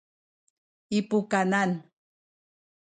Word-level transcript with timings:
i 0.97 0.99
pukanan 1.09 1.71